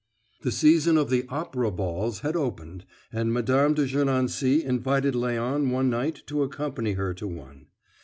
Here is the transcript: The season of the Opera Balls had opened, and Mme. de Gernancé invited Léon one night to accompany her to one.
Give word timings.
The 0.41 0.51
season 0.51 0.97
of 0.97 1.11
the 1.11 1.27
Opera 1.29 1.69
Balls 1.69 2.21
had 2.21 2.35
opened, 2.35 2.85
and 3.13 3.31
Mme. 3.31 3.43
de 3.75 3.85
Gernancé 3.85 4.63
invited 4.63 5.13
Léon 5.13 5.69
one 5.69 5.91
night 5.91 6.23
to 6.25 6.41
accompany 6.41 6.93
her 6.93 7.13
to 7.13 7.27
one. 7.27 7.67